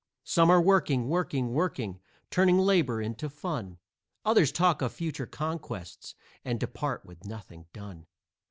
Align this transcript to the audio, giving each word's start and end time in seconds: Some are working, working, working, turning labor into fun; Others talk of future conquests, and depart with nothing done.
Some 0.23 0.49
are 0.49 0.59
working, 0.59 1.09
working, 1.09 1.53
working, 1.53 1.99
turning 2.31 2.57
labor 2.57 3.03
into 3.03 3.29
fun; 3.29 3.77
Others 4.25 4.51
talk 4.51 4.81
of 4.81 4.91
future 4.91 5.27
conquests, 5.27 6.15
and 6.43 6.59
depart 6.59 7.05
with 7.05 7.23
nothing 7.23 7.67
done. 7.71 8.07